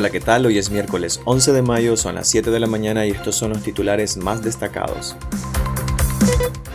[0.00, 0.46] Hola, ¿qué tal?
[0.46, 3.50] Hoy es miércoles 11 de mayo, son las 7 de la mañana y estos son
[3.50, 5.14] los titulares más destacados.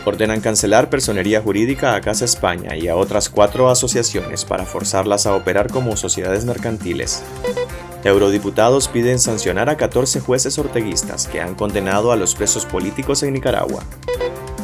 [0.04, 5.34] Ordenan cancelar personería jurídica a Casa España y a otras cuatro asociaciones para forzarlas a
[5.34, 7.24] operar como sociedades mercantiles.
[8.04, 13.32] Eurodiputados piden sancionar a 14 jueces orteguistas que han condenado a los presos políticos en
[13.32, 13.82] Nicaragua.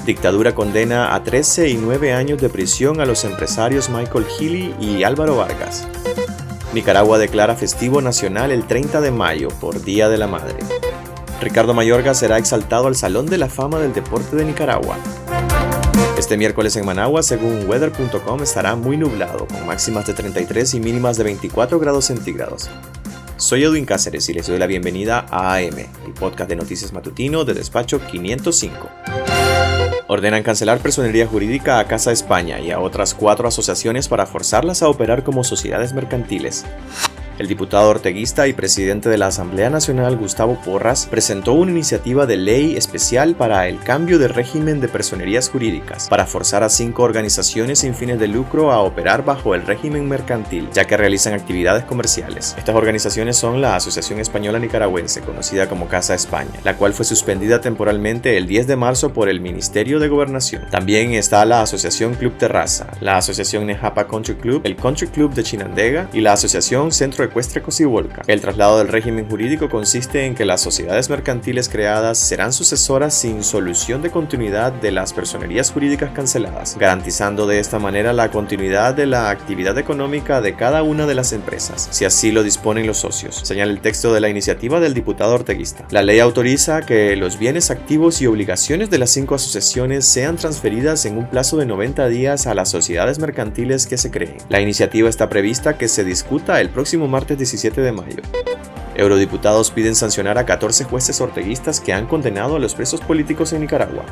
[0.07, 5.03] Dictadura condena a 13 y 9 años de prisión a los empresarios Michael Healy y
[5.03, 5.85] Álvaro Vargas.
[6.75, 10.57] Nicaragua declara festivo nacional el 30 de mayo por Día de la Madre.
[11.43, 14.97] Ricardo Mayorga será exaltado al Salón de la Fama del Deporte de Nicaragua.
[16.17, 21.19] Este miércoles en Managua, según weather.com, estará muy nublado, con máximas de 33 y mínimas
[21.19, 22.71] de 24 grados centígrados.
[23.37, 27.45] Soy Edwin Cáceres y les doy la bienvenida a AM, el podcast de noticias matutino
[27.45, 29.32] de despacho 505.
[30.13, 34.89] Ordenan cancelar personería jurídica a Casa España y a otras cuatro asociaciones para forzarlas a
[34.91, 36.67] operar como sociedades mercantiles.
[37.39, 42.37] El diputado orteguista y presidente de la Asamblea Nacional, Gustavo Porras, presentó una iniciativa de
[42.37, 47.79] ley especial para el cambio de régimen de personerías jurídicas, para forzar a cinco organizaciones
[47.79, 52.55] sin fines de lucro a operar bajo el régimen mercantil, ya que realizan actividades comerciales.
[52.59, 57.63] Estas organizaciones son la Asociación Española Nicaragüense, conocida como Casa España, la cual fue suspendida
[57.63, 60.67] temporalmente el 10 de marzo por el Ministerio de Gobernación.
[60.71, 65.43] También está la Asociación Club Terraza, la Asociación Nejapa Country Club, el Country Club de
[65.43, 68.21] Chinandega y la Asociación Centro Ecuestre Cosibolca.
[68.27, 73.43] El traslado del régimen jurídico consiste en que las sociedades mercantiles creadas serán sucesoras sin
[73.43, 79.07] solución de continuidad de las personerías jurídicas canceladas, garantizando de esta manera la continuidad de
[79.07, 83.41] la actividad económica de cada una de las empresas, si así lo disponen los socios,
[83.45, 85.87] señala el texto de la iniciativa del diputado orteguista.
[85.89, 91.07] La ley autoriza que los bienes activos y obligaciones de las cinco asociaciones sean transferidas
[91.07, 94.37] en un plazo de 90 días a las sociedades mercantiles que se creen.
[94.51, 98.23] La iniciativa está prevista que se discuta el próximo martes 17 de mayo.
[98.97, 103.61] Eurodiputados piden sancionar a 14 jueces orteguistas que han condenado a los presos políticos en
[103.61, 104.05] Nicaragua.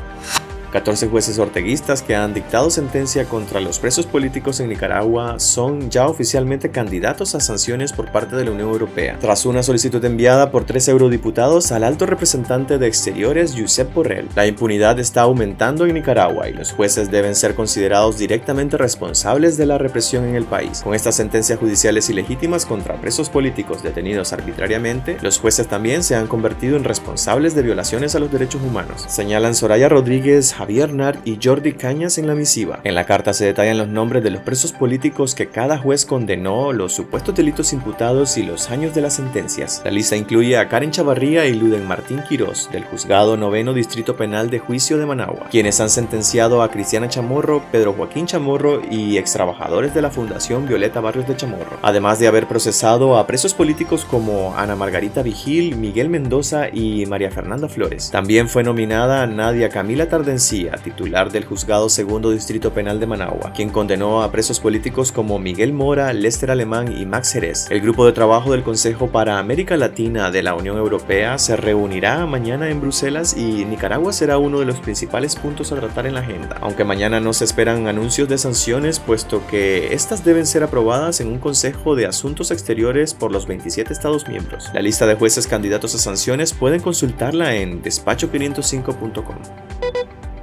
[0.71, 6.07] 14 jueces orteguistas que han dictado sentencia contra los presos políticos en Nicaragua son ya
[6.07, 10.63] oficialmente candidatos a sanciones por parte de la Unión Europea, tras una solicitud enviada por
[10.63, 14.29] tres eurodiputados al alto representante de Exteriores, Josep Borrell.
[14.35, 19.65] La impunidad está aumentando en Nicaragua y los jueces deben ser considerados directamente responsables de
[19.65, 20.81] la represión en el país.
[20.83, 26.27] Con estas sentencias judiciales ilegítimas contra presos políticos detenidos arbitrariamente, los jueces también se han
[26.27, 31.39] convertido en responsables de violaciones a los derechos humanos, señalan Soraya Rodríguez, Javier Nart y
[31.41, 32.81] Jordi Cañas en la misiva.
[32.83, 36.71] En la carta se detallan los nombres de los presos políticos que cada juez condenó,
[36.71, 39.81] los supuestos delitos imputados y los años de las sentencias.
[39.83, 44.51] La lista incluye a Karen Chavarría y Luden Martín Quirós, del Juzgado Noveno Distrito Penal
[44.51, 49.95] de Juicio de Managua, quienes han sentenciado a Cristiana Chamorro, Pedro Joaquín Chamorro y extrabajadores
[49.95, 54.55] de la Fundación Violeta Barrios de Chamorro, además de haber procesado a presos políticos como
[54.55, 58.11] Ana Margarita Vigil, Miguel Mendoza y María Fernanda Flores.
[58.11, 60.50] También fue nominada Nadia Camila Tardencilla
[60.83, 65.71] titular del Juzgado Segundo Distrito Penal de Managua, quien condenó a presos políticos como Miguel
[65.71, 67.67] Mora, Lester Alemán y Max Jerez.
[67.69, 72.25] El grupo de trabajo del Consejo para América Latina de la Unión Europea se reunirá
[72.25, 76.19] mañana en Bruselas y Nicaragua será uno de los principales puntos a tratar en la
[76.19, 81.21] agenda, aunque mañana no se esperan anuncios de sanciones puesto que estas deben ser aprobadas
[81.21, 84.69] en un Consejo de Asuntos Exteriores por los 27 Estados miembros.
[84.73, 89.37] La lista de jueces candidatos a sanciones pueden consultarla en despacho505.com.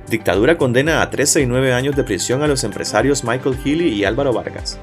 [0.08, 4.04] Dictadura condena a 13 y 9 años de prisión a los empresarios Michael Healy y
[4.04, 4.78] Álvaro Vargas.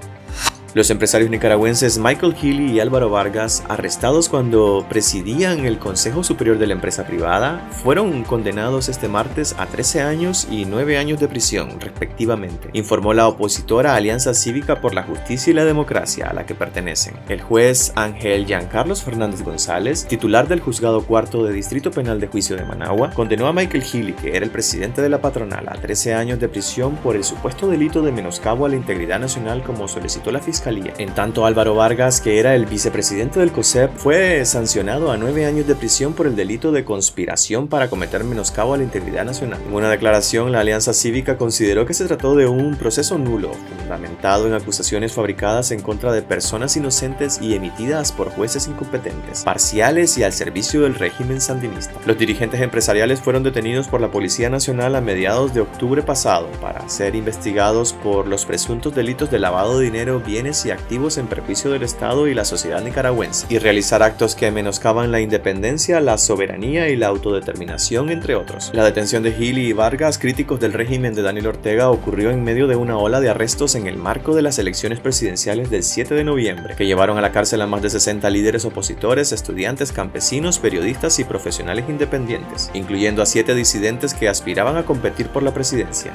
[0.76, 6.68] Los empresarios nicaragüenses Michael Healy y Álvaro Vargas, arrestados cuando presidían el Consejo Superior de
[6.68, 11.80] la Empresa Privada, fueron condenados este martes a 13 años y 9 años de prisión,
[11.80, 16.56] respectivamente, informó la opositora Alianza Cívica por la Justicia y la Democracia a la que
[16.56, 17.14] pertenecen.
[17.30, 22.58] El juez Ángel Giancarlos Fernández González, titular del Juzgado Cuarto de Distrito Penal de Juicio
[22.58, 26.16] de Managua, condenó a Michael Healy, que era el presidente de la patronal, a 13
[26.16, 30.34] años de prisión por el supuesto delito de menoscabo a la integridad nacional como solicitó
[30.34, 35.18] la Fiscalía en tanto, Álvaro Vargas, que era el vicepresidente del COSEP, fue sancionado a
[35.18, 39.26] nueve años de prisión por el delito de conspiración para cometer menoscabo a la integridad
[39.26, 39.60] nacional.
[39.68, 44.48] En una declaración, la Alianza Cívica consideró que se trató de un proceso nulo, fundamentado
[44.48, 50.24] en acusaciones fabricadas en contra de personas inocentes y emitidas por jueces incompetentes, parciales y
[50.24, 51.94] al servicio del régimen sandinista.
[52.08, 56.90] Los dirigentes empresariales fueron detenidos por la Policía Nacional a mediados de octubre pasado para
[56.90, 61.26] ser investigados por los presuntos delitos de lavado de dinero, bienes bienes y activos en
[61.26, 66.20] perjuicio del Estado y la sociedad nicaragüense, y realizar actos que menoscaban la independencia, la
[66.20, 68.70] soberanía y la autodeterminación, entre otros.
[68.74, 72.68] La detención de Gili y Vargas, críticos del régimen de Daniel Ortega, ocurrió en medio
[72.68, 76.24] de una ola de arrestos en el marco de las elecciones presidenciales del 7 de
[76.24, 81.18] noviembre, que llevaron a la cárcel a más de 60 líderes opositores, estudiantes, campesinos, periodistas
[81.20, 86.14] y profesionales independientes, incluyendo a siete disidentes que aspiraban a competir por la presidencia.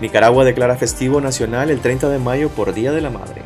[0.00, 3.42] Nicaragua declara festivo nacional el 30 de mayo por Día de la Madre.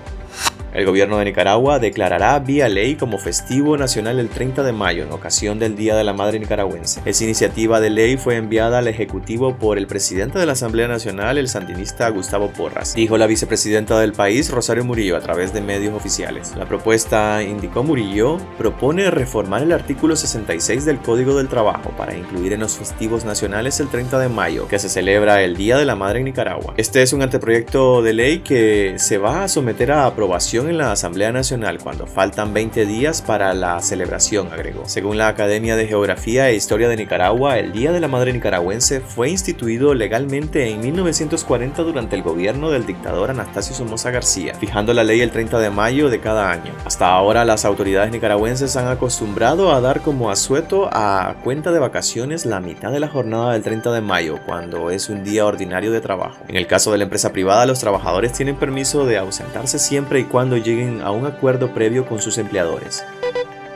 [0.72, 5.10] El gobierno de Nicaragua declarará vía ley como festivo nacional el 30 de mayo en
[5.10, 7.00] ocasión del Día de la Madre Nicaragüense.
[7.04, 11.38] Esa iniciativa de ley fue enviada al Ejecutivo por el presidente de la Asamblea Nacional,
[11.38, 15.92] el sandinista Gustavo Porras, dijo la vicepresidenta del país, Rosario Murillo, a través de medios
[15.92, 16.54] oficiales.
[16.56, 22.52] La propuesta, indicó Murillo, propone reformar el artículo 66 del Código del Trabajo para incluir
[22.52, 25.96] en los festivos nacionales el 30 de mayo, que se celebra el Día de la
[25.96, 26.74] Madre en Nicaragua.
[26.76, 30.92] Este es un anteproyecto de ley que se va a someter a aprobación en la
[30.92, 34.88] Asamblea Nacional cuando faltan 20 días para la celebración, agregó.
[34.88, 39.00] Según la Academia de Geografía e Historia de Nicaragua, el Día de la Madre Nicaragüense
[39.00, 45.04] fue instituido legalmente en 1940 durante el gobierno del dictador Anastasio Somoza García, fijando la
[45.04, 46.72] ley el 30 de mayo de cada año.
[46.84, 52.46] Hasta ahora las autoridades nicaragüenses han acostumbrado a dar como asueto a cuenta de vacaciones
[52.46, 56.00] la mitad de la jornada del 30 de mayo, cuando es un día ordinario de
[56.00, 56.42] trabajo.
[56.48, 60.24] En el caso de la empresa privada, los trabajadores tienen permiso de ausentarse siempre y
[60.24, 63.04] cuando lleguen a un acuerdo previo con sus empleadores.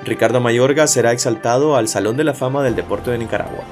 [0.04, 3.64] Ricardo Mayorga será exaltado al Salón de la Fama del Deporte de Nicaragua.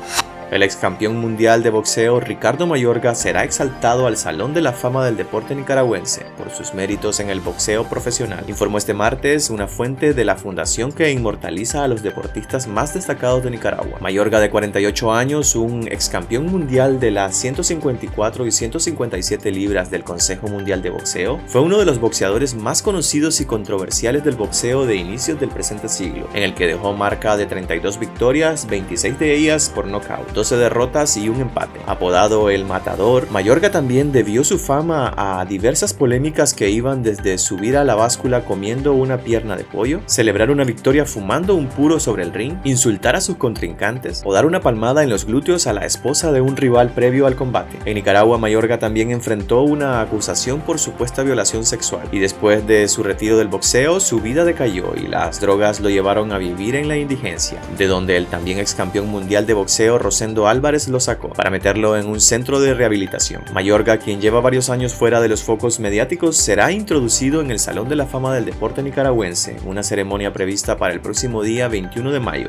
[0.53, 5.03] El ex campeón mundial de boxeo Ricardo Mayorga será exaltado al Salón de la Fama
[5.03, 10.13] del Deporte Nicaragüense por sus méritos en el boxeo profesional, informó este martes una fuente
[10.13, 13.99] de la fundación que inmortaliza a los deportistas más destacados de Nicaragua.
[14.03, 20.05] Mayorga, de 48 años, un ex campeón mundial de las 154 y 157 libras del
[20.05, 24.85] Consejo Mundial de Boxeo, fue uno de los boxeadores más conocidos y controversiales del boxeo
[24.85, 29.35] de inicios del presente siglo, en el que dejó marca de 32 victorias, 26 de
[29.35, 31.79] ellas por nocaut 12 derrotas y un empate.
[31.87, 37.77] Apodado El Matador, Mayorga también debió su fama a diversas polémicas que iban desde subir
[37.77, 42.25] a la báscula comiendo una pierna de pollo, celebrar una victoria fumando un puro sobre
[42.25, 45.87] el ring, insultar a sus contrincantes o dar una palmada en los glúteos a la
[45.87, 47.79] esposa de un rival previo al combate.
[47.85, 53.05] En Nicaragua, Mayorga también enfrentó una acusación por supuesta violación sexual y después de su
[53.05, 56.97] retiro del boxeo, su vida decayó y las drogas lo llevaron a vivir en la
[56.97, 61.51] indigencia, de donde el también ex campeón mundial de boxeo Rosendo Álvarez lo sacó para
[61.51, 63.45] meterlo en un centro de rehabilitación.
[63.53, 67.89] Mayorga, quien lleva varios años fuera de los focos mediáticos, será introducido en el Salón
[67.89, 72.21] de la Fama del Deporte Nicaragüense, una ceremonia prevista para el próximo día 21 de
[72.21, 72.49] mayo.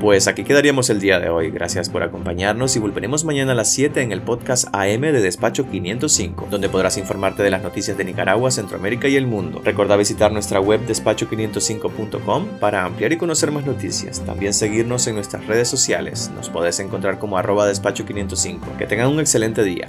[0.00, 1.50] Pues aquí quedaríamos el día de hoy.
[1.50, 5.68] Gracias por acompañarnos y volveremos mañana a las 7 en el podcast AM de Despacho
[5.70, 9.60] 505, donde podrás informarte de las noticias de Nicaragua, Centroamérica y el mundo.
[9.62, 14.24] Recuerda visitar nuestra web despacho505.com para ampliar y conocer más noticias.
[14.24, 16.30] También seguirnos en nuestras redes sociales.
[16.34, 18.78] Nos podés encontrar como arroba despacho505.
[18.78, 19.86] Que tengan un excelente día.